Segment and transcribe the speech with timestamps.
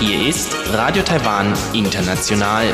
[0.00, 2.72] Hier ist Radio Taiwan International.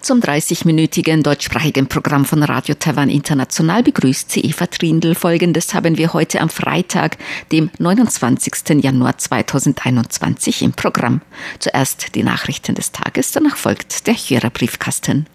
[0.00, 5.14] Zum 30-minütigen deutschsprachigen Programm von Radio Taiwan International begrüßt sie Eva Trindl.
[5.14, 7.16] Folgendes haben wir heute am Freitag,
[7.52, 8.82] dem 29.
[8.82, 11.20] Januar 2021 im Programm.
[11.60, 15.26] Zuerst die Nachrichten des Tages, danach folgt der Hörerbriefkasten.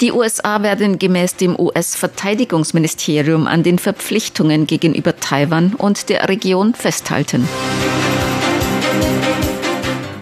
[0.00, 7.48] Die USA werden gemäß dem US-Verteidigungsministerium an den Verpflichtungen gegenüber Taiwan und der Region festhalten.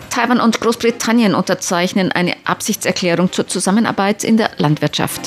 [0.08, 5.20] Taiwan und Großbritannien unterzeichnen eine Absichtserklärung zur Zusammenarbeit in der Landwirtschaft.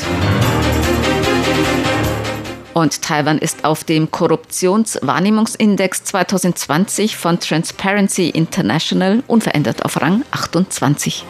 [2.73, 11.23] Und Taiwan ist auf dem Korruptionswahrnehmungsindex 2020 von Transparency International unverändert auf Rang 28.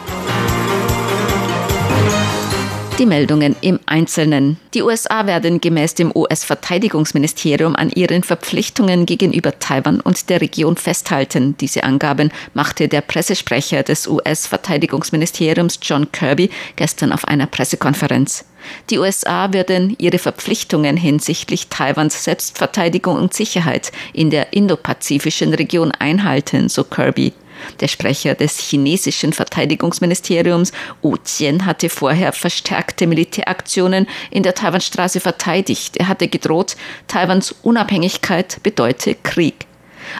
[3.00, 4.58] Die Meldungen im Einzelnen.
[4.74, 11.56] Die USA werden gemäß dem US-Verteidigungsministerium an ihren Verpflichtungen gegenüber Taiwan und der Region festhalten.
[11.56, 18.44] Diese Angaben machte der Pressesprecher des US-Verteidigungsministeriums John Kirby gestern auf einer Pressekonferenz.
[18.90, 26.68] Die USA werden ihre Verpflichtungen hinsichtlich Taiwans Selbstverteidigung und Sicherheit in der indopazifischen Region einhalten,
[26.68, 27.32] so Kirby.
[27.80, 30.72] Der Sprecher des chinesischen Verteidigungsministeriums,
[31.02, 35.96] Wu Jian, hatte vorher verstärkte Militäraktionen in der Taiwanstraße verteidigt.
[35.96, 36.76] Er hatte gedroht,
[37.08, 39.66] Taiwans Unabhängigkeit bedeute Krieg.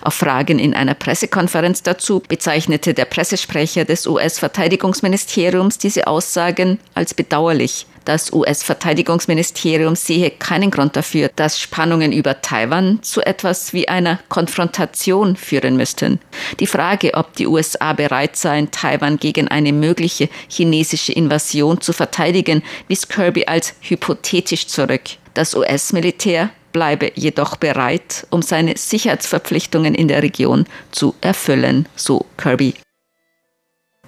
[0.02, 7.86] Auf Fragen in einer Pressekonferenz dazu bezeichnete der Pressesprecher des US-Verteidigungsministeriums diese Aussagen als bedauerlich.
[8.10, 15.36] Das US-Verteidigungsministerium sehe keinen Grund dafür, dass Spannungen über Taiwan zu etwas wie einer Konfrontation
[15.36, 16.18] führen müssten.
[16.58, 22.64] Die Frage, ob die USA bereit seien, Taiwan gegen eine mögliche chinesische Invasion zu verteidigen,
[22.88, 25.02] wies Kirby als hypothetisch zurück.
[25.34, 32.74] Das US-Militär bleibe jedoch bereit, um seine Sicherheitsverpflichtungen in der Region zu erfüllen, so Kirby.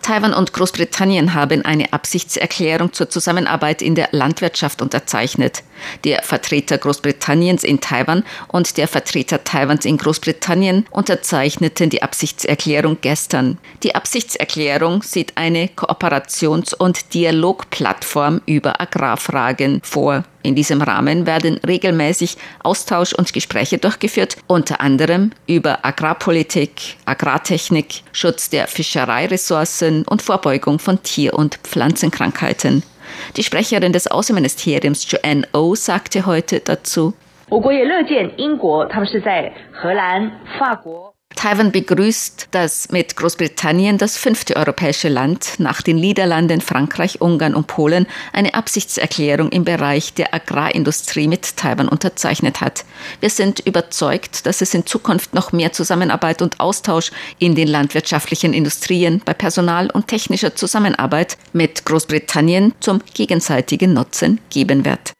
[0.02, 5.62] Taiwan und Großbritannien haben eine Absichtserklärung zur Zusammenarbeit in der Landwirtschaft unterzeichnet.
[6.04, 13.58] Der Vertreter Großbritanniens in Taiwan und der Vertreter Taiwans in Großbritannien unterzeichneten die Absichtserklärung gestern.
[13.82, 20.24] Die Absichtserklärung sieht eine Kooperations- und Dialogplattform über Agrarfragen vor.
[20.42, 28.50] In diesem Rahmen werden regelmäßig Austausch und Gespräche durchgeführt, unter anderem über Agrarpolitik, Agrartechnik, Schutz
[28.50, 32.82] der Fischereiressourcen und Vorbeugung von Tier- und Pflanzenkrankheiten.
[33.36, 37.14] Die Sprecherin des Außenministeriums Joanne O sagte heute dazu,
[41.36, 47.66] Taiwan begrüßt, dass mit Großbritannien das fünfte europäische Land nach den Niederlanden, Frankreich, Ungarn und
[47.66, 52.84] Polen eine Absichtserklärung im Bereich der Agrarindustrie mit Taiwan unterzeichnet hat.
[53.20, 58.52] Wir sind überzeugt, dass es in Zukunft noch mehr Zusammenarbeit und Austausch in den landwirtschaftlichen
[58.52, 65.12] Industrien, bei Personal und technischer Zusammenarbeit mit Großbritannien zum gegenseitigen Nutzen geben wird.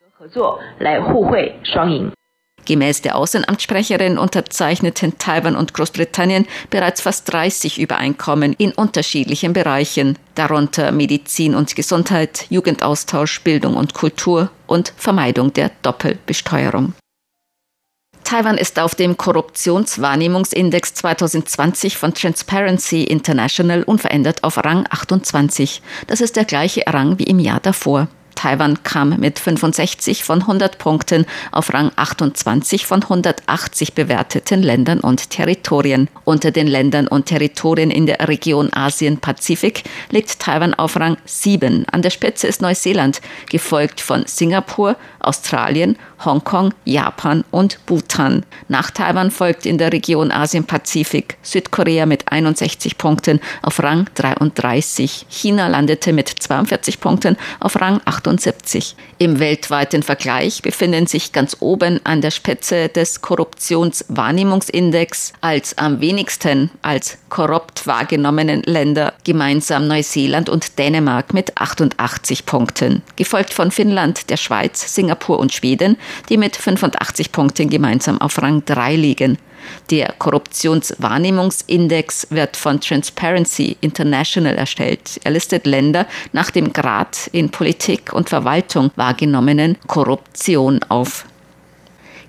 [2.65, 10.93] Gemäß der Außenamtssprecherin unterzeichneten Taiwan und Großbritannien bereits fast 30 Übereinkommen in unterschiedlichen Bereichen, darunter
[10.93, 16.95] Medizin und Gesundheit, Jugendaustausch, Bildung und Kultur und Vermeidung der Doppelbesteuerung.
[18.25, 25.83] Taiwan ist auf dem Korruptionswahrnehmungsindex 2020 von Transparency International unverändert auf Rang 28.
[26.07, 28.09] Das ist der gleiche Rang wie im Jahr davor.
[28.43, 35.31] Taiwan kam mit 65 von 100 Punkten auf Rang 28 von 180 bewerteten Ländern und
[35.31, 36.09] Territorien.
[36.25, 41.87] Unter den Ländern und Territorien in der Region Asien-Pazifik liegt Taiwan auf Rang 7.
[41.93, 48.45] An der Spitze ist Neuseeland, gefolgt von Singapur, Australien, Hongkong, Japan und Bhutan.
[48.69, 55.27] Nach Taiwan folgt in der Region Asien-Pazifik Südkorea mit 61 Punkten auf Rang 33.
[55.29, 58.97] China landete mit 42 Punkten auf Rang 78.
[59.19, 66.71] Im weltweiten Vergleich befinden sich ganz oben an der Spitze des Korruptionswahrnehmungsindex als am wenigsten
[66.83, 74.37] als korrupt wahrgenommenen Länder gemeinsam Neuseeland und Dänemark mit 88 Punkten, gefolgt von Finnland, der
[74.37, 75.97] Schweiz, Singapur und Schweden
[76.29, 79.39] die mit 85 Punkten gemeinsam auf Rang 3 liegen.
[79.91, 85.21] Der Korruptionswahrnehmungsindex wird von Transparency International erstellt.
[85.25, 91.27] Er listet Länder nach dem Grad in Politik und Verwaltung wahrgenommenen Korruption auf.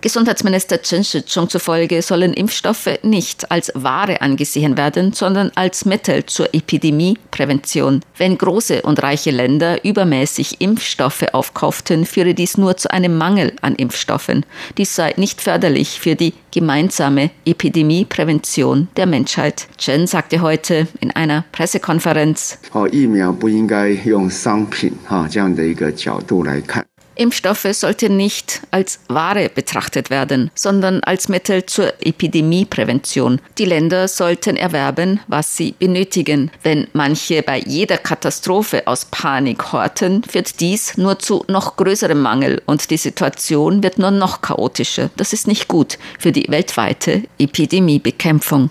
[0.03, 6.55] Gesundheitsminister Chen Shih-chung zufolge sollen Impfstoffe nicht als Ware angesehen werden, sondern als Mittel zur
[6.55, 8.03] Epidemieprävention.
[8.17, 13.75] Wenn große und reiche Länder übermäßig Impfstoffe aufkauften, führe dies nur zu einem Mangel an
[13.75, 14.47] Impfstoffen.
[14.77, 19.67] Dies sei nicht förderlich für die gemeinsame Epidemieprävention der Menschheit.
[19.79, 22.59] Chen sagte heute in einer Pressekonferenz,
[22.91, 26.85] 疫苗不应该用商品哈这样的一个角度来看。
[27.17, 33.41] Impfstoffe sollten nicht als Ware betrachtet werden, sondern als Mittel zur Epidemieprävention.
[33.59, 36.53] Die Länder sollten erwerben, was sie benötigen.
[36.63, 42.63] Wenn manche bei jeder Katastrophe aus Panik horten, führt dies nur zu noch größerem Mangel
[42.67, 45.11] und die Situation wird nur noch chaotischer.
[45.17, 48.71] Das ist nicht gut für die weltweite Epidemiebekämpfung.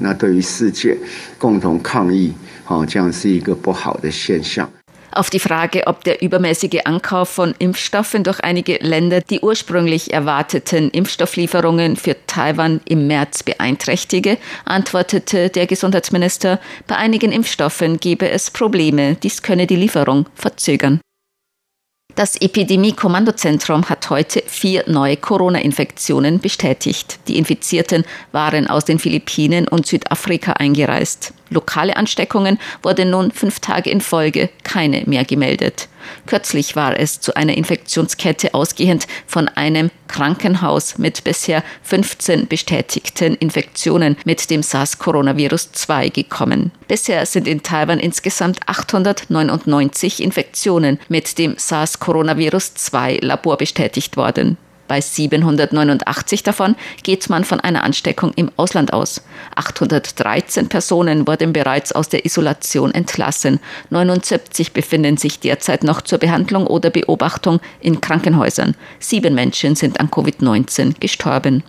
[0.00, 0.98] 那对于世界
[1.38, 2.34] 共同抗疫，
[2.66, 4.68] 哦，这样是一个不好的现象。
[5.15, 10.89] Auf die Frage, ob der übermäßige Ankauf von Impfstoffen durch einige Länder die ursprünglich erwarteten
[10.89, 19.15] Impfstofflieferungen für Taiwan im März beeinträchtige, antwortete der Gesundheitsminister, bei einigen Impfstoffen gebe es Probleme,
[19.21, 20.99] dies könne die Lieferung verzögern.
[22.15, 27.17] Das Epidemie-Kommandozentrum hat heute vier neue Corona-Infektionen bestätigt.
[27.27, 31.33] Die Infizierten waren aus den Philippinen und Südafrika eingereist.
[31.53, 35.87] Lokale Ansteckungen wurden nun fünf Tage in Folge keine mehr gemeldet.
[36.25, 44.17] Kürzlich war es zu einer Infektionskette ausgehend von einem Krankenhaus mit bisher 15 bestätigten Infektionen
[44.25, 46.71] mit dem SARS-Coronavirus-2 gekommen.
[46.87, 54.57] Bisher sind in Taiwan insgesamt 899 Infektionen mit dem SARS-Coronavirus-2 Labor bestätigt worden.
[54.93, 59.23] Bei 789 davon geht man von einer Ansteckung im Ausland aus.
[59.55, 63.59] 813 Personen wurden bereits aus der Isolation entlassen.
[63.89, 68.75] 79 befinden sich derzeit noch zur Behandlung oder Beobachtung in Krankenhäusern.
[68.99, 71.63] Sieben Menschen sind an Covid-19 gestorben.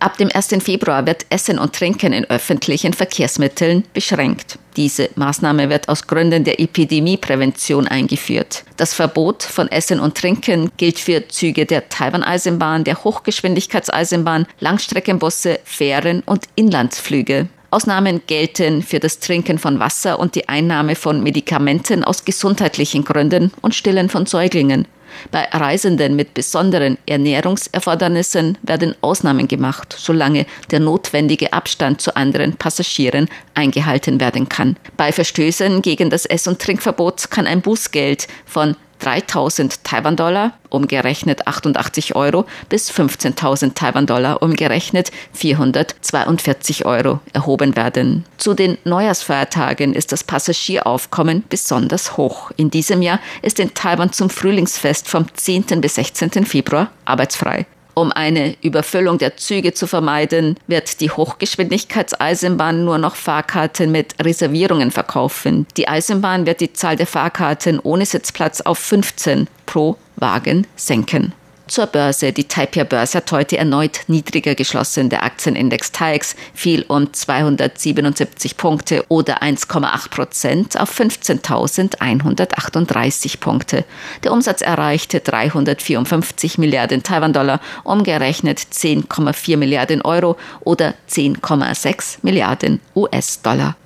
[0.00, 0.64] Ab dem 1.
[0.64, 4.58] Februar wird Essen und Trinken in öffentlichen Verkehrsmitteln beschränkt.
[4.78, 8.64] Diese Maßnahme wird aus Gründen der Epidemieprävention eingeführt.
[8.78, 16.22] Das Verbot von Essen und Trinken gilt für Züge der Taiwan-Eisenbahn, der Hochgeschwindigkeitseisenbahn, Langstreckenbusse, Fähren
[16.24, 17.48] und Inlandsflüge.
[17.70, 23.52] Ausnahmen gelten für das Trinken von Wasser und die Einnahme von Medikamenten aus gesundheitlichen Gründen
[23.60, 24.86] und Stillen von Säuglingen.
[25.30, 33.28] Bei Reisenden mit besonderen Ernährungserfordernissen werden Ausnahmen gemacht, solange der notwendige Abstand zu anderen Passagieren
[33.54, 34.76] eingehalten werden kann.
[34.96, 42.14] Bei Verstößen gegen das Ess- und Trinkverbot kann ein Bußgeld von 3000 Taiwan-Dollar, umgerechnet 88
[42.14, 48.24] Euro, bis 15.000 Taiwan-Dollar, umgerechnet 442 Euro, erhoben werden.
[48.36, 52.50] Zu den Neujahrsfeiertagen ist das Passagieraufkommen besonders hoch.
[52.56, 55.80] In diesem Jahr ist in Taiwan zum Frühlingsfest vom 10.
[55.80, 56.44] bis 16.
[56.44, 57.66] Februar arbeitsfrei.
[58.00, 64.90] Um eine Überfüllung der Züge zu vermeiden, wird die Hochgeschwindigkeitseisenbahn nur noch Fahrkarten mit Reservierungen
[64.90, 65.66] verkaufen.
[65.76, 71.34] Die Eisenbahn wird die Zahl der Fahrkarten ohne Sitzplatz auf 15 pro Wagen senken
[71.70, 72.32] zur Börse.
[72.32, 75.08] Die Taipei-Börse hat heute erneut niedriger geschlossen.
[75.08, 83.84] Der Aktienindex TAIX fiel um 277 Punkte oder 1,8 Prozent auf 15.138 Punkte.
[84.24, 93.76] Der Umsatz erreichte 354 Milliarden Taiwan-Dollar, umgerechnet 10,4 Milliarden Euro oder 10,6 Milliarden US-Dollar.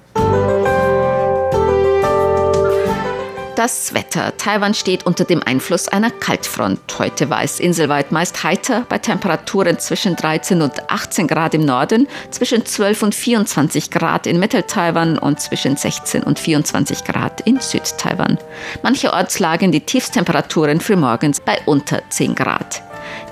[3.64, 4.36] Das Wetter.
[4.36, 6.80] Taiwan steht unter dem Einfluss einer Kaltfront.
[6.98, 12.06] Heute war es inselweit meist heiter bei Temperaturen zwischen 13 und 18 Grad im Norden,
[12.30, 18.36] zwischen 12 und 24 Grad in Mittel-Taiwan und zwischen 16 und 24 Grad in Süd-Taiwan.
[18.82, 22.82] Mancherorts lagen die Tiefstemperaturen frühmorgens bei unter 10 Grad.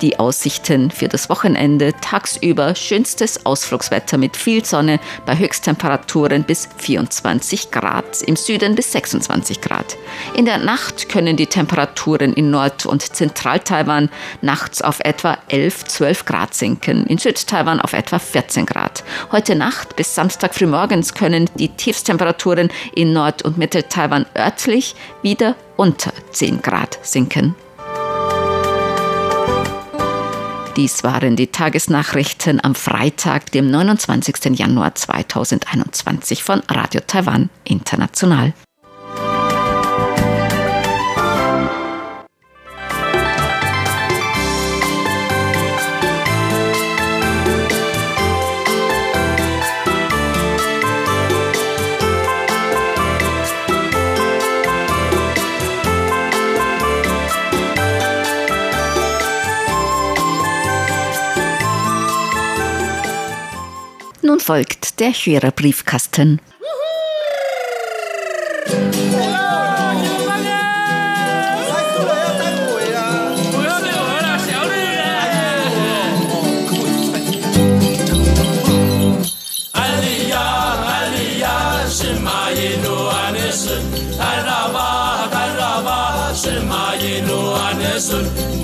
[0.00, 7.70] Die Aussichten für das Wochenende tagsüber schönstes Ausflugswetter mit viel Sonne bei Höchsttemperaturen bis 24
[7.70, 9.96] Grad, im Süden bis 26 Grad.
[10.36, 14.10] In der Nacht können die Temperaturen in Nord- und Zentral-Taiwan
[14.40, 19.04] nachts auf etwa 11, 12 Grad sinken, in Süd-Taiwan auf etwa 14 Grad.
[19.30, 26.12] Heute Nacht bis Samstag frühmorgens können die Tiefstemperaturen in Nord- und Mittel-Taiwan örtlich wieder unter
[26.32, 27.54] 10 Grad sinken.
[30.76, 34.58] Dies waren die Tagesnachrichten am Freitag, dem 29.
[34.58, 38.54] Januar 2021 von Radio Taiwan International.
[64.42, 66.40] Folgt der Hörerbriefkasten.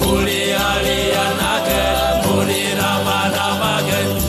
[0.00, 4.27] Muli Ali Anake Muli Rama Rama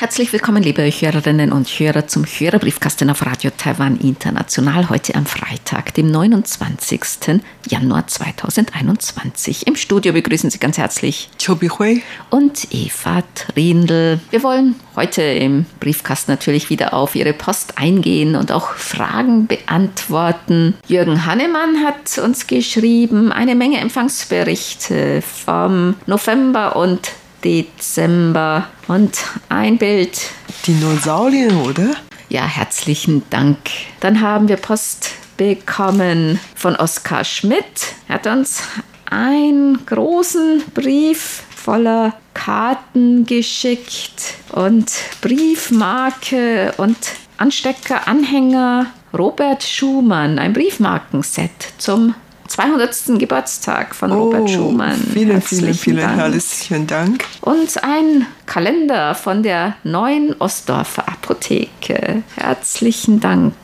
[0.00, 4.88] Herzlich willkommen, liebe Hörerinnen und Hörer, zum Hörerbriefkasten auf Radio Taiwan International.
[4.88, 7.42] Heute am Freitag, dem 29.
[7.68, 9.66] Januar 2021.
[9.66, 14.20] Im Studio begrüßen Sie ganz herzlich Chobi Hui und Eva Trindl.
[14.30, 20.78] Wir wollen heute im Briefkasten natürlich wieder auf Ihre Post eingehen und auch Fragen beantworten.
[20.88, 28.66] Jürgen Hannemann hat uns geschrieben, eine Menge Empfangsberichte vom November und Dezember.
[28.88, 29.18] Und
[29.48, 30.30] ein Bild.
[30.66, 31.94] Dinosaurier, oder?
[32.28, 33.58] Ja, herzlichen Dank.
[34.00, 37.94] Dann haben wir Post bekommen von Oskar Schmidt.
[38.08, 38.62] Er hat uns
[39.06, 46.96] einen großen Brief voller Karten geschickt und Briefmarke und
[47.36, 48.86] Anstecker, Anhänger.
[49.12, 52.14] Robert Schumann, ein Briefmarkenset zum
[52.60, 53.18] 200.
[53.18, 54.96] Geburtstag von oh, Robert Schumann.
[54.96, 56.34] Vielen, Herzlichen vielen, vielen Dank.
[56.34, 57.24] herzlichen Dank.
[57.40, 62.22] Und ein Kalender von der neuen Ostdorfer Apotheke.
[62.36, 63.54] Herzlichen Dank.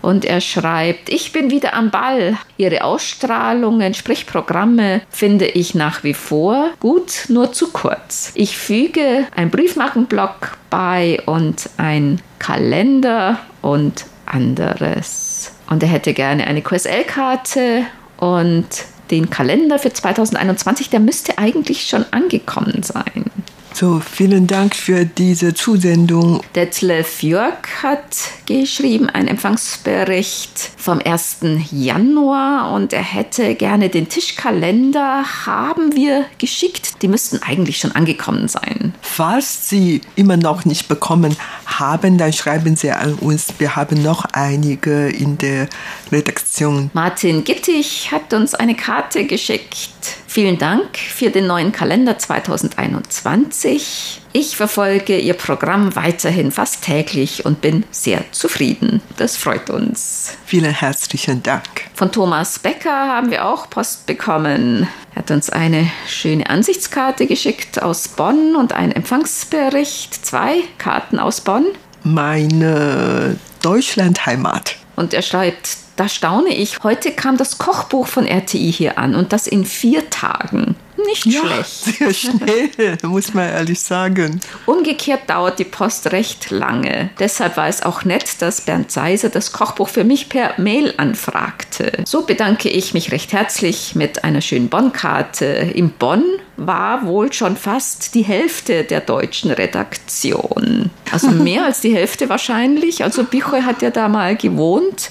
[0.00, 2.38] Und er schreibt, ich bin wieder am Ball.
[2.56, 8.32] Ihre Ausstrahlungen, sprich Programme, finde ich nach wie vor gut, nur zu kurz.
[8.34, 15.52] Ich füge ein Briefmarkenblock bei und ein Kalender und anderes.
[15.68, 17.84] Und er hätte gerne eine QSL-Karte
[18.20, 18.68] und
[19.10, 23.24] den Kalender für 2021, der müsste eigentlich schon angekommen sein.
[23.72, 26.42] So, vielen Dank für diese Zusendung.
[26.54, 31.38] Detlef Jörg hat geschrieben, einen Empfangsbericht vom 1.
[31.70, 37.00] Januar und er hätte gerne den Tischkalender, haben wir geschickt.
[37.02, 38.92] Die müssten eigentlich schon angekommen sein.
[39.00, 43.54] Falls Sie immer noch nicht bekommen haben, dann schreiben Sie an uns.
[43.58, 45.68] Wir haben noch einige in der
[46.12, 46.90] Redaktion.
[46.92, 50.19] Martin Gittich hat uns eine Karte geschickt.
[50.32, 54.20] Vielen Dank für den neuen Kalender 2021.
[54.32, 59.02] Ich verfolge Ihr Programm weiterhin fast täglich und bin sehr zufrieden.
[59.16, 60.36] Das freut uns.
[60.46, 61.64] Vielen herzlichen Dank.
[61.94, 64.86] Von Thomas Becker haben wir auch Post bekommen.
[65.16, 70.24] Er hat uns eine schöne Ansichtskarte geschickt aus Bonn und einen Empfangsbericht.
[70.24, 71.66] Zwei Karten aus Bonn.
[72.04, 74.76] Meine Deutschlandheimat.
[74.94, 76.82] Und er schreibt, da staune ich.
[76.82, 80.74] Heute kam das Kochbuch von RTI hier an und das in vier Tagen.
[81.04, 81.98] Nicht ja, schlecht.
[81.98, 84.40] Sehr schnell, muss man ehrlich sagen.
[84.64, 87.10] Umgekehrt dauert die Post recht lange.
[87.18, 92.02] Deshalb war es auch nett, dass Bernd Seiser das Kochbuch für mich per Mail anfragte.
[92.06, 95.44] So bedanke ich mich recht herzlich mit einer schönen Bonn-Karte.
[95.44, 96.24] In Bonn
[96.66, 100.90] war wohl schon fast die Hälfte der deutschen Redaktion.
[101.10, 103.02] Also mehr als die Hälfte wahrscheinlich.
[103.02, 105.10] Also Bichoy hat ja da mal gewohnt.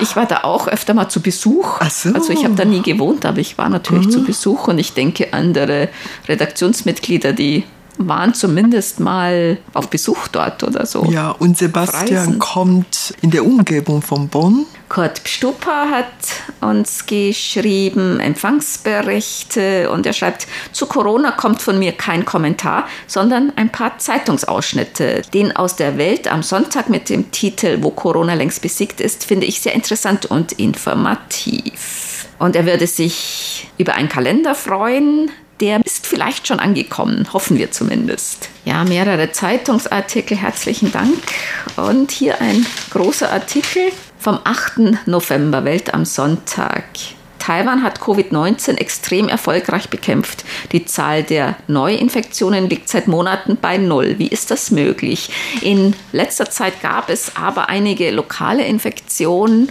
[0.00, 1.80] Ich war da auch öfter mal zu Besuch.
[1.90, 2.14] So.
[2.14, 4.10] Also ich habe da nie gewohnt, aber ich war natürlich mhm.
[4.10, 5.88] zu Besuch und ich denke, andere
[6.28, 7.64] Redaktionsmitglieder, die
[7.98, 11.04] waren zumindest mal auf Besuch dort oder so.
[11.06, 12.38] Ja, und Sebastian Reisen.
[12.38, 14.66] kommt in der Umgebung von Bonn.
[14.88, 16.06] Kurt Pstupa hat
[16.60, 23.70] uns geschrieben, Empfangsberichte und er schreibt, zu Corona kommt von mir kein Kommentar, sondern ein
[23.70, 25.22] paar Zeitungsausschnitte.
[25.32, 29.46] Den aus der Welt am Sonntag mit dem Titel Wo Corona längst besiegt ist, finde
[29.46, 32.26] ich sehr interessant und informativ.
[32.38, 37.70] Und er würde sich über einen Kalender freuen, der ist vielleicht schon angekommen, hoffen wir
[37.70, 38.48] zumindest.
[38.64, 41.16] Ja, mehrere Zeitungsartikel, herzlichen Dank.
[41.76, 43.92] Und hier ein großer Artikel
[44.24, 45.06] vom 8.
[45.06, 46.84] November, Welt am Sonntag.
[47.38, 50.46] Taiwan hat Covid-19 extrem erfolgreich bekämpft.
[50.72, 54.14] Die Zahl der Neuinfektionen liegt seit Monaten bei Null.
[54.16, 55.28] Wie ist das möglich?
[55.60, 59.70] In letzter Zeit gab es aber einige lokale Infektionen.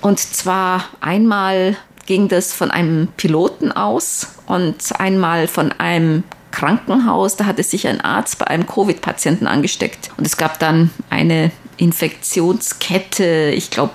[0.00, 1.76] Und zwar einmal
[2.06, 7.36] ging das von einem Piloten aus und einmal von einem Krankenhaus.
[7.36, 10.10] Da hatte sich ein Arzt bei einem Covid-Patienten angesteckt.
[10.16, 13.94] Und es gab dann eine Infektionskette, ich glaube,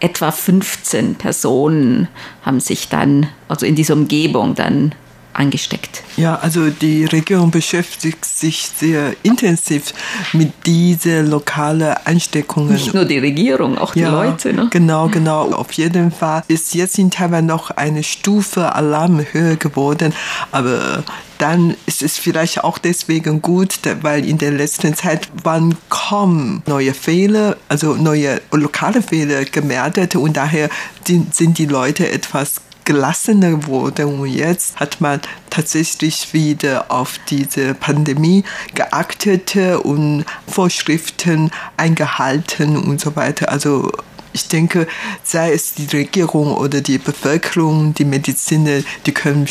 [0.00, 2.08] etwa 15 Personen
[2.42, 4.94] haben sich dann, also in dieser Umgebung, dann
[5.34, 6.02] angesteckt.
[6.16, 9.94] Ja, also die Regierung beschäftigt sich sehr intensiv
[10.32, 12.72] mit diesen lokalen Ansteckungen.
[12.72, 14.52] Nicht nur die Regierung, auch die ja, Leute.
[14.52, 14.68] Ne?
[14.70, 15.52] Genau, genau.
[15.52, 20.12] Auf jeden Fall ist jetzt in Taiwan noch eine Stufe Alarm höher geworden,
[20.50, 21.04] aber
[21.38, 26.94] dann ist es vielleicht auch deswegen gut, weil in der letzten Zeit waren kaum neue
[26.94, 30.68] Fehler, also neue lokale Fehler gemeldet und daher
[31.04, 35.20] sind die Leute etwas gelassener geworden und jetzt hat man
[35.50, 43.50] tatsächlich wieder auf diese Pandemie geachtet und Vorschriften eingehalten und so weiter.
[43.50, 43.90] Also
[44.32, 44.86] ich denke,
[45.22, 49.46] sei es die Regierung oder die Bevölkerung, die Mediziner, die können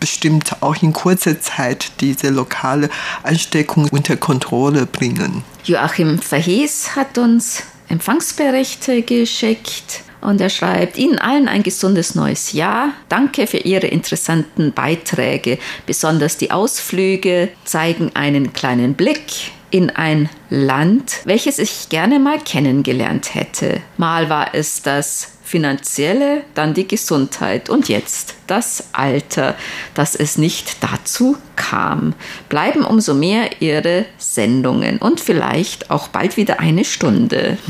[0.00, 2.90] bestimmt auch in kurzer Zeit diese lokale
[3.22, 5.44] Ansteckung unter Kontrolle bringen.
[5.64, 10.02] Joachim Verhees hat uns Empfangsberichte geschickt.
[10.24, 12.94] Und er schreibt Ihnen allen ein gesundes neues Jahr.
[13.10, 15.58] Danke für Ihre interessanten Beiträge.
[15.86, 23.34] Besonders die Ausflüge zeigen einen kleinen Blick in ein Land, welches ich gerne mal kennengelernt
[23.34, 23.82] hätte.
[23.98, 29.54] Mal war es das finanzielle, dann die Gesundheit und jetzt das Alter,
[29.94, 32.14] dass es nicht dazu kam.
[32.48, 37.56] Bleiben umso mehr Ihre Sendungen und vielleicht auch bald wieder eine Stunde.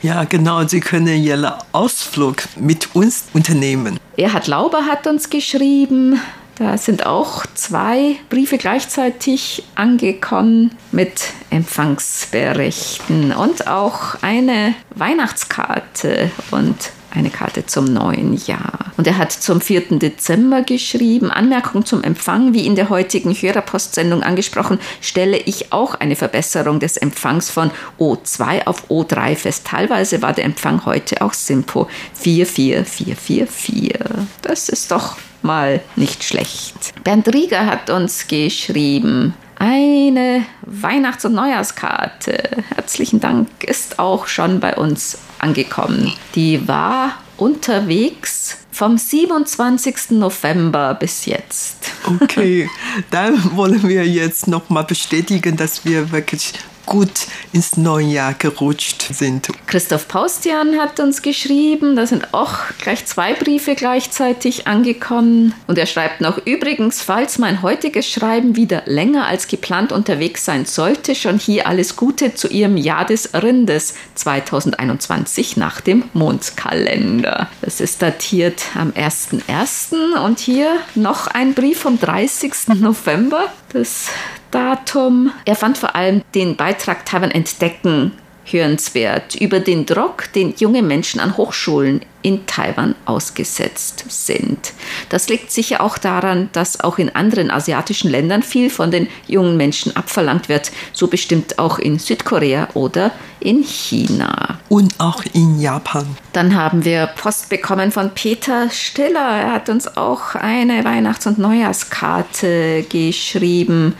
[0.00, 3.98] Ja, genau, Sie können Ihren Ausflug mit uns unternehmen.
[4.16, 6.20] Erhard Lauber hat uns geschrieben,
[6.54, 16.76] da sind auch zwei Briefe gleichzeitig angekommen mit Empfangsberichten und auch eine Weihnachtskarte und
[17.10, 18.92] eine Karte zum neuen Jahr.
[18.96, 19.98] Und er hat zum 4.
[19.98, 26.16] Dezember geschrieben, Anmerkung zum Empfang, wie in der heutigen Hörerpostsendung angesprochen, stelle ich auch eine
[26.16, 29.66] Verbesserung des Empfangs von O2 auf O3 fest.
[29.66, 33.94] Teilweise war der Empfang heute auch Simpo 44444.
[34.42, 36.74] Das ist doch mal nicht schlecht.
[37.04, 44.76] Bernd Rieger hat uns geschrieben, eine Weihnachts- und Neujahrskarte, herzlichen Dank, ist auch schon bei
[44.76, 46.12] uns angekommen.
[46.34, 50.10] Die war unterwegs vom 27.
[50.10, 51.90] November bis jetzt.
[52.04, 52.68] Okay,
[53.10, 56.52] dann wollen wir jetzt nochmal bestätigen, dass wir wirklich
[56.88, 59.48] gut ins neue Jahr gerutscht sind.
[59.66, 65.54] Christoph Paustian hat uns geschrieben, da sind auch gleich zwei Briefe gleichzeitig angekommen.
[65.66, 70.64] Und er schreibt noch, übrigens, falls mein heutiges Schreiben wieder länger als geplant unterwegs sein
[70.64, 77.48] sollte, schon hier alles Gute zu Ihrem Jahr des Rindes 2021 nach dem Mondkalender.
[77.60, 80.24] Das ist datiert am 1.1.
[80.24, 82.68] und hier noch ein Brief vom 30.
[82.80, 83.52] November.
[83.70, 84.08] Das
[84.50, 85.32] Datum.
[85.44, 88.12] Er fand vor allem den Beitrag Taiwan entdecken
[88.52, 94.72] hörenswert über den Druck, den junge Menschen an Hochschulen in Taiwan ausgesetzt sind.
[95.08, 99.56] Das liegt sicher auch daran, dass auch in anderen asiatischen Ländern viel von den jungen
[99.56, 104.57] Menschen abverlangt wird, so bestimmt auch in Südkorea oder in China.
[104.68, 106.06] Und auch in Japan.
[106.32, 109.40] Dann haben wir Post bekommen von Peter Stiller.
[109.40, 113.94] Er hat uns auch eine Weihnachts- und Neujahrskarte geschrieben.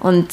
[0.00, 0.28] Und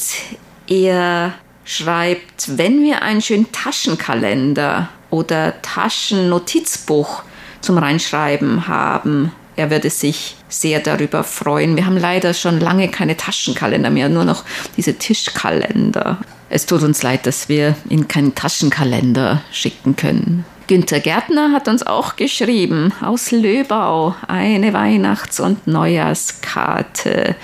[0.66, 1.32] er
[1.64, 7.22] schreibt, wenn wir einen schönen Taschenkalender oder Taschennotizbuch
[7.60, 11.76] zum Reinschreiben haben, er würde sich sehr darüber freuen.
[11.76, 14.44] Wir haben leider schon lange keine Taschenkalender mehr, nur noch
[14.76, 16.18] diese Tischkalender.
[16.52, 20.44] Es tut uns leid, dass wir Ihnen keinen Taschenkalender schicken können.
[20.66, 27.36] Günter Gärtner hat uns auch geschrieben aus Löbau eine Weihnachts- und Neujahrskarte.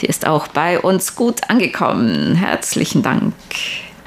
[0.00, 2.36] Die ist auch bei uns gut angekommen.
[2.36, 3.32] Herzlichen Dank.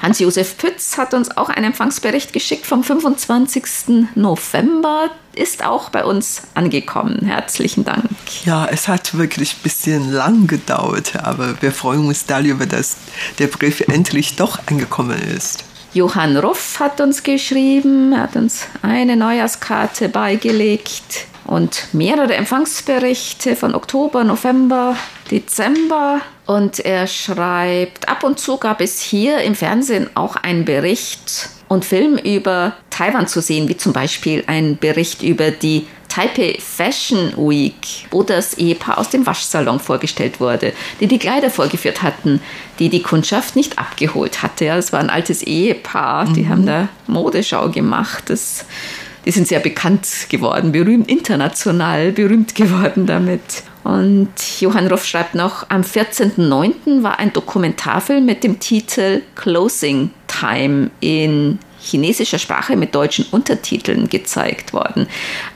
[0.00, 4.06] Hans-Josef Pütz hat uns auch einen Empfangsbericht geschickt vom 25.
[4.14, 5.10] November.
[5.34, 7.26] Ist auch bei uns angekommen.
[7.26, 8.08] Herzlichen Dank.
[8.44, 12.96] Ja, es hat wirklich ein bisschen lang gedauert, aber wir freuen uns darüber, dass
[13.38, 15.64] der Brief endlich doch angekommen ist.
[15.94, 24.24] Johann Ruff hat uns geschrieben, hat uns eine Neujahrskarte beigelegt und mehrere Empfangsberichte von Oktober,
[24.24, 24.96] November,
[25.30, 26.20] Dezember.
[26.46, 31.84] Und er schreibt, ab und zu gab es hier im Fernsehen auch einen Bericht und
[31.84, 38.06] Film über Taiwan zu sehen, wie zum Beispiel ein Bericht über die Taipei Fashion Week,
[38.12, 42.40] wo das Ehepaar aus dem Waschsalon vorgestellt wurde, die die Kleider vorgeführt hatten,
[42.78, 44.66] die die Kundschaft nicht abgeholt hatte.
[44.66, 46.48] Es war ein altes Ehepaar, die mhm.
[46.48, 48.30] haben da Modeschau gemacht.
[48.30, 48.64] Das,
[49.24, 53.64] die sind sehr bekannt geworden, berühmt, international berühmt geworden damit.
[53.82, 57.02] Und Johann Ruff schreibt noch, am 14.09.
[57.02, 64.72] war ein Dokumentarfilm mit dem Titel Closing Time in chinesischer Sprache mit deutschen Untertiteln gezeigt
[64.72, 65.06] worden.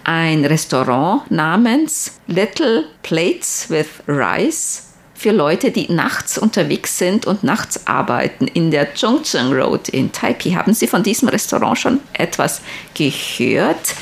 [0.04, 7.86] Ein Restaurant namens Little Plates with Rice für Leute, die nachts unterwegs sind und nachts
[7.88, 10.50] arbeiten in der Chongqing Road in Taipei.
[10.50, 12.60] Haben Sie von diesem Restaurant schon etwas
[12.94, 13.94] gehört?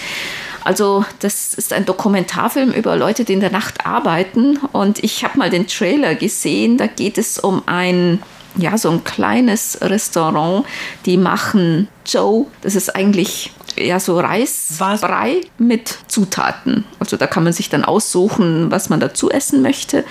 [0.63, 4.59] Also das ist ein Dokumentarfilm über Leute, die in der Nacht arbeiten.
[4.73, 6.77] Und ich habe mal den Trailer gesehen.
[6.77, 8.21] Da geht es um ein
[8.57, 10.65] ja, so ein kleines Restaurant,
[11.05, 12.47] die machen Joe.
[12.63, 16.85] Das ist eigentlich ja so Reisbrei mit Zutaten.
[16.99, 20.05] Also da kann man sich dann aussuchen, was man dazu essen möchte.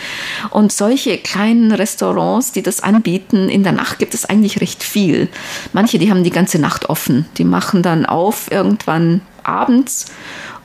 [0.52, 5.28] Und solche kleinen Restaurants, die das anbieten, in der Nacht gibt es eigentlich recht viel.
[5.74, 7.26] Manche, die haben die ganze Nacht offen.
[7.38, 10.06] Die machen dann auf irgendwann abends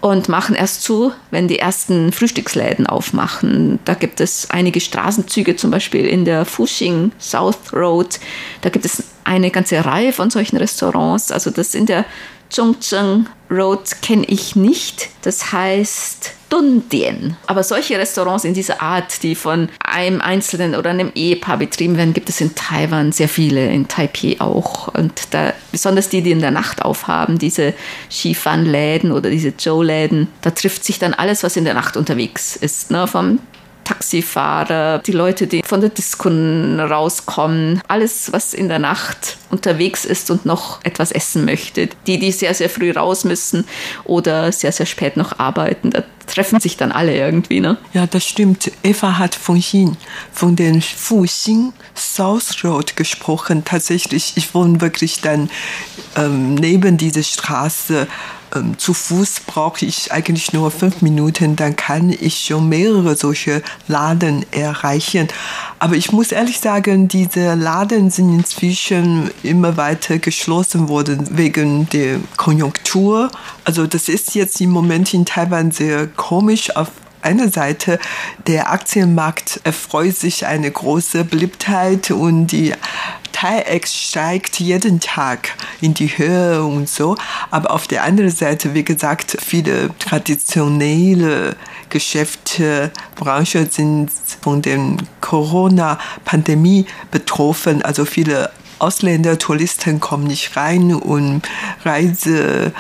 [0.00, 3.78] und machen erst zu, wenn die ersten Frühstücksläden aufmachen.
[3.84, 8.18] Da gibt es einige Straßenzüge, zum Beispiel in der Fushing South Road.
[8.62, 11.30] Da gibt es eine ganze Reihe von solchen Restaurants.
[11.30, 12.06] Also das in der
[12.54, 15.08] Chongqing Road kenne ich nicht.
[15.22, 17.36] Das heißt Dundien.
[17.46, 22.12] Aber solche Restaurants in dieser Art, die von einem Einzelnen oder einem Ehepaar betrieben werden,
[22.12, 24.88] gibt es in Taiwan sehr viele, in Taipei auch.
[24.88, 27.72] Und da, besonders die, die in der Nacht aufhaben, diese
[28.10, 32.90] Skifan-Läden oder diese Joe-Läden, da trifft sich dann alles, was in der Nacht unterwegs ist.
[32.90, 33.06] Ne?
[33.06, 33.38] Vom
[33.90, 40.30] Taxifahrer, die Leute, die von der Disco rauskommen, alles, was in der Nacht unterwegs ist
[40.30, 41.88] und noch etwas essen möchte.
[42.06, 43.64] Die, die sehr, sehr früh raus müssen
[44.04, 47.58] oder sehr, sehr spät noch arbeiten, da treffen sich dann alle irgendwie.
[47.58, 47.78] Ne?
[47.92, 48.70] Ja, das stimmt.
[48.84, 49.96] Eva hat vorhin
[50.32, 53.64] von den Fuxing South Road gesprochen.
[53.64, 55.50] Tatsächlich, ich wohne wirklich dann
[56.14, 58.06] ähm, neben dieser Straße
[58.54, 63.62] ähm, zu Fuß brauche ich eigentlich nur fünf Minuten, dann kann ich schon mehrere solche
[63.88, 65.28] Laden erreichen.
[65.78, 72.20] Aber ich muss ehrlich sagen, diese Laden sind inzwischen immer weiter geschlossen worden wegen der
[72.36, 73.30] Konjunktur.
[73.64, 76.74] Also das ist jetzt im Moment in Taiwan sehr komisch.
[76.76, 76.88] Auf
[77.22, 77.98] einer Seite,
[78.46, 82.74] der Aktienmarkt erfreut sich eine große Beliebtheit und die
[83.40, 87.16] TAIEX steigt jeden Tag in die Höhe und so.
[87.50, 91.56] Aber auf der anderen Seite, wie gesagt, viele traditionelle
[91.88, 94.10] Geschäfte, Branchen sind
[94.42, 94.78] von der
[95.22, 97.80] Corona-Pandemie betroffen.
[97.80, 101.40] Also viele Ausländer, Touristen kommen nicht rein und
[101.82, 102.74] Reise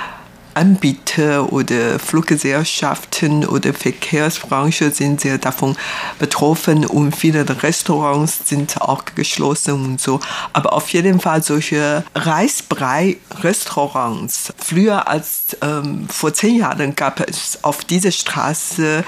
[0.54, 5.76] Anbieter oder Fluggesellschaften oder Verkehrsbranche sind sehr davon
[6.18, 10.20] betroffen und viele Restaurants sind auch geschlossen und so.
[10.52, 14.52] Aber auf jeden Fall solche Reisbrei-Restaurants.
[14.58, 19.04] Früher als ähm, vor zehn Jahren gab es auf dieser Straße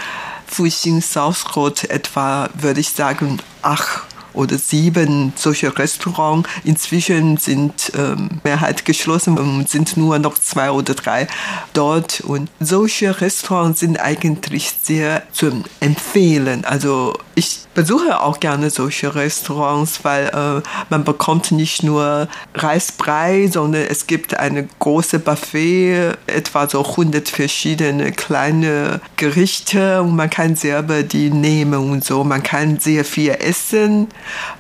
[0.47, 6.49] Fuxing South Road etwa, würde ich sagen, acht oder sieben solche Restaurants.
[6.65, 11.27] Inzwischen sind ähm, Mehrheit geschlossen und sind nur noch zwei oder drei
[11.73, 12.21] dort.
[12.21, 16.65] Und solche Restaurants sind eigentlich sehr zu empfehlen.
[16.65, 23.83] Also ich besuche auch gerne solche Restaurants, weil äh, man bekommt nicht nur Reisbrei, sondern
[23.83, 31.03] es gibt eine große Buffet, etwa so 100 verschiedene kleine Gerichte und man kann selber
[31.03, 32.25] die nehmen und so.
[32.25, 34.09] Man kann sehr viel essen,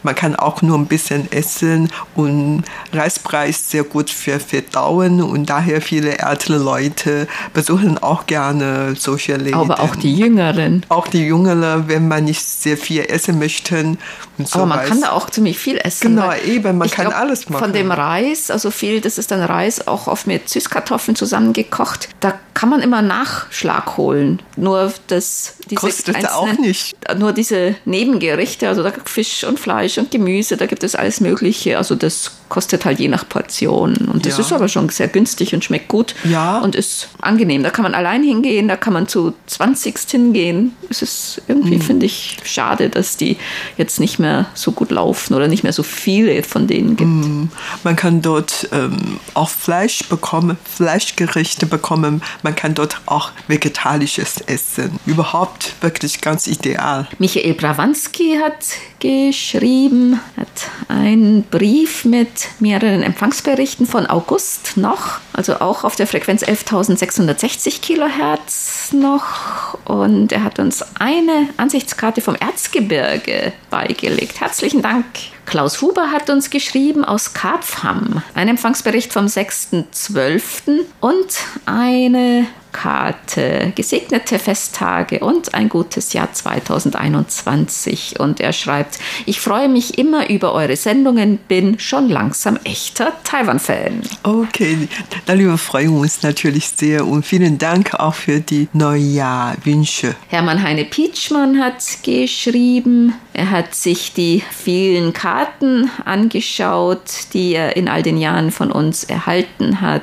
[0.02, 5.50] man kann auch nur ein bisschen essen und Reisbrei ist sehr gut für Verdauen und
[5.50, 9.54] daher viele ältere Leute besuchen auch gerne solche Läden.
[9.54, 10.84] Aber auch die Jüngeren.
[10.88, 13.96] Auch die Jüngeren, wenn man nicht sehr viel essen möchte.
[14.42, 16.16] Und so Aber man kann da auch ziemlich viel essen.
[16.16, 17.62] Genau, eben, man kann glaub, alles machen.
[17.62, 22.08] Von dem Reis, also viel, das ist dann Reis auch oft mit Süßkartoffeln zusammengekocht.
[22.20, 24.40] Da kann man immer Nachschlag holen.
[24.56, 26.94] Nur das diese kostet auch nicht.
[27.16, 31.78] Nur diese Nebengerichte, also da Fisch und Fleisch und Gemüse, da gibt es alles Mögliche.
[31.78, 33.96] Also das kostet halt je nach Portion.
[34.12, 34.44] Und das Ja.
[34.44, 36.58] ist aber schon sehr günstig und schmeckt gut Ja.
[36.58, 37.62] und ist angenehm.
[37.62, 40.76] Da kann man allein hingehen, da kann man zu 20 hingehen.
[40.90, 41.82] Es ist irgendwie, Mhm.
[41.82, 43.38] finde ich, schade, dass die
[43.78, 47.10] jetzt nicht mehr so gut laufen oder nicht mehr so viele von denen gibt.
[47.10, 47.50] Mhm.
[47.84, 52.22] Man kann dort ähm, auch Fleisch bekommen, Fleischgerichte bekommen.
[52.42, 54.98] Man kann dort auch vegetarisches essen.
[55.06, 57.08] Überhaupt wirklich ganz ideal.
[57.18, 58.64] Michael Brawanski hat
[58.98, 62.28] geschrieben, hat einen Brief mit
[62.60, 69.74] mehreren Empfangsberichten von August noch, also auch auf der Frequenz 11.660 Kilohertz noch.
[69.84, 74.11] Und er hat uns eine Ansichtskarte vom Erzgebirge beigelegt.
[74.38, 75.04] Herzlichen Dank.
[75.46, 78.22] Klaus Huber hat uns geschrieben aus Karpfham.
[78.34, 80.80] Ein Empfangsbericht vom 6.12.
[81.00, 81.26] und
[81.66, 88.18] eine Karte, gesegnete Festtage und ein gutes Jahr 2021.
[88.18, 94.02] Und er schreibt, ich freue mich immer über eure Sendungen, bin schon langsam echter Taiwan-Fan.
[94.22, 94.88] Okay,
[95.26, 100.14] darüber freuen wir uns natürlich sehr und vielen Dank auch für die Neujahrwünsche.
[100.28, 107.88] Hermann Heine Pietschmann hat geschrieben, er hat sich die vielen Karten angeschaut, die er in
[107.88, 110.02] all den Jahren von uns erhalten hat.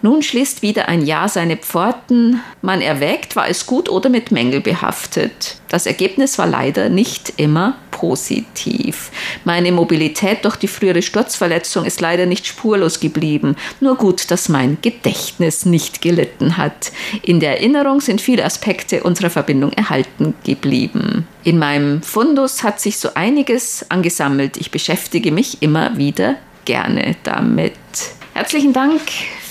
[0.00, 2.40] Nun schließt wieder ein Jahr seine Pforten.
[2.62, 5.56] Man erwägt, war es gut oder mit Mängel behaftet.
[5.68, 9.10] Das Ergebnis war leider nicht immer positiv.
[9.44, 13.56] Meine Mobilität durch die frühere Sturzverletzung ist leider nicht spurlos geblieben.
[13.80, 16.92] Nur gut, dass mein Gedächtnis nicht gelitten hat.
[17.22, 21.26] In der Erinnerung sind viele Aspekte unserer Verbindung erhalten geblieben.
[21.42, 24.58] In meinem Fundus hat sich so einiges angesammelt.
[24.58, 27.72] Ich beschäftige mich immer wieder gerne damit.
[28.34, 29.00] Herzlichen Dank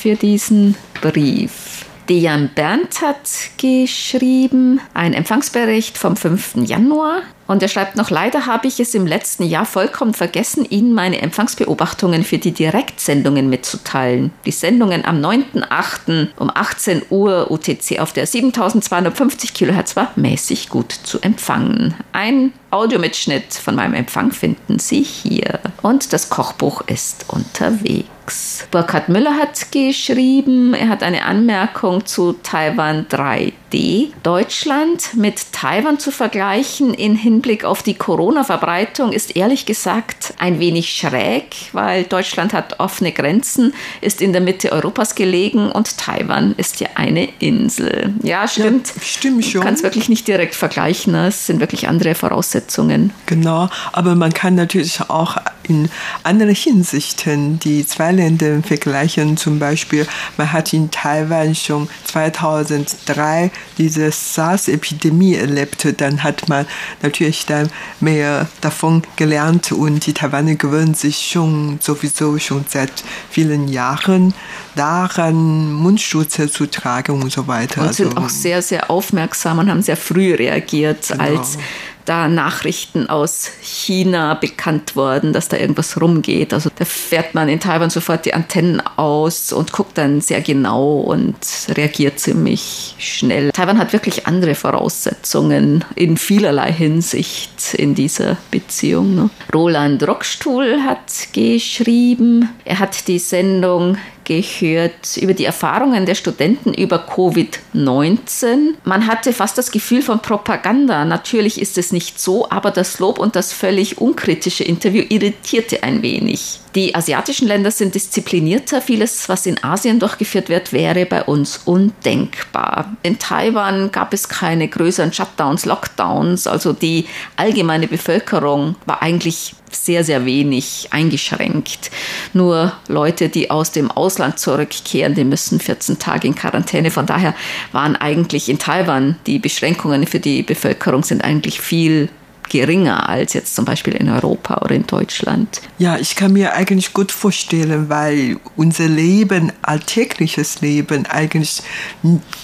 [0.08, 1.86] für diesen Brief.
[2.08, 6.66] Dejan Berndt hat geschrieben, ein Empfangsbericht vom 5.
[6.66, 7.24] Januar.
[7.48, 11.22] Und er schreibt noch, leider habe ich es im letzten Jahr vollkommen vergessen, Ihnen meine
[11.22, 14.32] Empfangsbeobachtungen für die Direktsendungen mitzuteilen.
[14.46, 16.28] Die Sendungen am 9.8.
[16.38, 21.96] um 18 Uhr UTC auf der 7250 Kilohertz war mäßig gut zu empfangen.
[22.12, 25.60] Ein Audiomitschnitt von meinem Empfang finden Sie hier.
[25.82, 28.68] Und das Kochbuch ist unterwegs.
[28.72, 34.10] Burkhard Müller hat geschrieben, er hat eine Anmerkung zu Taiwan 3D.
[34.22, 40.90] Deutschland mit Taiwan zu vergleichen in Hinblick auf die Corona-Verbreitung ist ehrlich gesagt ein wenig
[40.90, 46.80] schräg, weil Deutschland hat offene Grenzen, ist in der Mitte Europas gelegen und Taiwan ist
[46.80, 48.16] ja eine Insel.
[48.24, 48.88] Ja, stimmt.
[48.88, 49.62] Ja, stimmt schon.
[49.62, 51.28] Du kannst wirklich nicht direkt vergleichen, ne?
[51.28, 53.14] es sind wirklich andere Voraussetzungen.
[53.28, 55.90] Genau, aber man kann natürlich auch in
[56.24, 59.38] anderen Hinsichten die zwei Länder vergleichen.
[59.38, 65.88] Zum Beispiel, man hat in Taiwan schon 2003 diese SARS-Epidemie erlebt.
[65.98, 66.66] Dann hat man
[67.02, 73.68] natürlich dann mehr davon gelernt und die Taiwaner gewöhnen sich schon sowieso schon seit vielen
[73.68, 74.34] Jahren
[74.76, 77.82] daran, Mundschutz zu tragen und so weiter.
[77.82, 81.24] Und sind also, auch sehr, sehr aufmerksam und haben sehr früh reagiert, genau.
[81.24, 81.58] als
[82.08, 86.54] da Nachrichten aus China bekannt worden, dass da irgendwas rumgeht.
[86.54, 91.00] Also da fährt man in Taiwan sofort die Antennen aus und guckt dann sehr genau
[91.00, 91.36] und
[91.70, 93.52] reagiert ziemlich schnell.
[93.52, 99.16] Taiwan hat wirklich andere Voraussetzungen in vielerlei Hinsicht in dieser Beziehung.
[99.16, 99.30] Ne?
[99.54, 107.08] Roland Rockstuhl hat geschrieben, er hat die Sendung gehört über die Erfahrungen der Studenten über
[107.08, 108.74] Covid-19.
[108.84, 111.06] Man hatte fast das Gefühl von Propaganda.
[111.06, 116.02] Natürlich ist es nicht so, aber das Lob und das völlig unkritische Interview irritierte ein
[116.02, 116.60] wenig.
[116.78, 118.84] Die asiatischen Länder sind disziplinierter.
[118.84, 122.96] Vieles, was in Asien durchgeführt wird, wäre bei uns undenkbar.
[123.02, 126.46] In Taiwan gab es keine größeren Shutdowns, Lockdowns.
[126.46, 131.90] Also die allgemeine Bevölkerung war eigentlich sehr, sehr wenig eingeschränkt.
[132.34, 136.92] Nur Leute, die aus dem Ausland zurückkehren, die müssen 14 Tage in Quarantäne.
[136.92, 137.34] Von daher
[137.72, 142.10] waren eigentlich in Taiwan die Beschränkungen für die Bevölkerung sind eigentlich viel
[142.50, 145.62] geringer als jetzt zum Beispiel in Europa oder in Deutschland.
[145.78, 151.62] Ja, ich kann mir eigentlich gut vorstellen, weil unser Leben, alltägliches Leben eigentlich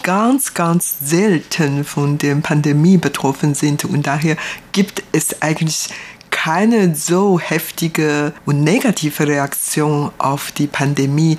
[0.04, 4.38] ganz, ganz selten von der Pandemie betroffen sind und daher
[4.72, 5.90] gibt es eigentlich
[6.34, 11.38] keine so heftige und negative Reaktion auf die Pandemie.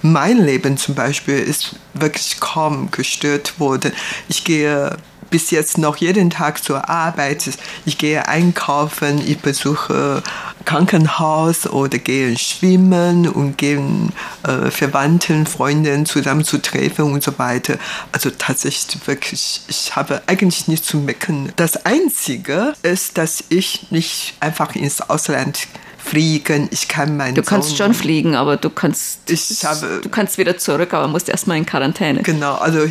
[0.00, 3.92] Mein Leben zum Beispiel ist wirklich kaum gestört worden.
[4.28, 4.96] Ich gehe
[5.32, 7.50] bis jetzt noch jeden Tag zur Arbeit.
[7.86, 10.22] Ich gehe einkaufen, ich besuche
[10.64, 13.82] Krankenhaus oder gehe schwimmen und gehe
[14.46, 17.78] äh, Verwandten, Freunden zusammen zu treffen und so weiter.
[18.12, 21.52] Also tatsächlich wirklich, ich habe eigentlich nichts zu meckern.
[21.56, 25.66] Das Einzige ist, dass ich nicht einfach ins Ausland
[26.04, 26.68] fliegen.
[26.70, 30.36] Ich kann meinen Du kannst Sohn, schon fliegen, aber du kannst, ich habe, du kannst
[30.36, 32.22] wieder zurück, aber musst erstmal in Quarantäne.
[32.22, 32.86] Genau, also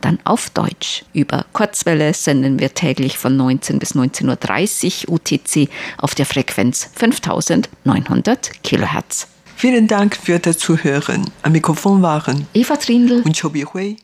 [0.00, 1.04] dann auf Deutsch.
[1.12, 8.62] Über Kurzwelle senden wir täglich von 19 bis 19.30 Uhr UTC auf der Frequenz 5900
[8.62, 9.28] Kilohertz.
[9.56, 11.30] Vielen Dank für das Zuhören.
[11.42, 13.96] Am Mikrofon waren Eva Trindl und Chobi Hui.